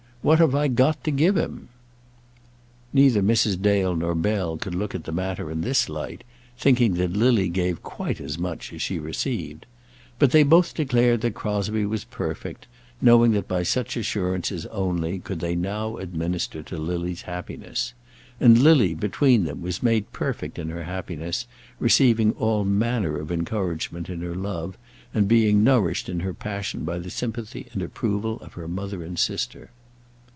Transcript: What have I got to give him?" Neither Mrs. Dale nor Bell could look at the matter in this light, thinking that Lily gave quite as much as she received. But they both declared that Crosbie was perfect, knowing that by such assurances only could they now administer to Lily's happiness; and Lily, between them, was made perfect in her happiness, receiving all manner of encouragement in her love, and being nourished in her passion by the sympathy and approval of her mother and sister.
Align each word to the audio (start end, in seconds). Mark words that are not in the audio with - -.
What 0.23 0.37
have 0.37 0.53
I 0.53 0.67
got 0.67 1.03
to 1.05 1.09
give 1.09 1.35
him?" 1.35 1.69
Neither 2.93 3.23
Mrs. 3.23 3.59
Dale 3.59 3.95
nor 3.95 4.13
Bell 4.13 4.55
could 4.55 4.75
look 4.75 4.93
at 4.93 5.05
the 5.05 5.11
matter 5.11 5.49
in 5.49 5.61
this 5.61 5.89
light, 5.89 6.23
thinking 6.55 6.93
that 6.93 7.13
Lily 7.13 7.49
gave 7.49 7.81
quite 7.81 8.21
as 8.21 8.37
much 8.37 8.71
as 8.71 8.83
she 8.83 8.99
received. 8.99 9.65
But 10.19 10.29
they 10.29 10.43
both 10.43 10.75
declared 10.75 11.21
that 11.21 11.33
Crosbie 11.33 11.87
was 11.87 12.03
perfect, 12.03 12.67
knowing 13.01 13.31
that 13.31 13.47
by 13.47 13.63
such 13.63 13.97
assurances 13.97 14.67
only 14.67 15.17
could 15.17 15.39
they 15.39 15.55
now 15.55 15.97
administer 15.97 16.61
to 16.61 16.77
Lily's 16.77 17.23
happiness; 17.23 17.95
and 18.39 18.59
Lily, 18.59 18.93
between 18.93 19.45
them, 19.45 19.63
was 19.63 19.81
made 19.81 20.11
perfect 20.11 20.59
in 20.59 20.69
her 20.69 20.83
happiness, 20.83 21.47
receiving 21.79 22.33
all 22.33 22.63
manner 22.63 23.17
of 23.19 23.31
encouragement 23.31 24.07
in 24.07 24.21
her 24.21 24.35
love, 24.35 24.77
and 25.15 25.27
being 25.27 25.63
nourished 25.63 26.07
in 26.09 26.19
her 26.19 26.35
passion 26.35 26.83
by 26.83 26.99
the 26.99 27.09
sympathy 27.09 27.65
and 27.73 27.81
approval 27.81 28.37
of 28.41 28.53
her 28.53 28.67
mother 28.67 29.03
and 29.03 29.17
sister. 29.17 29.71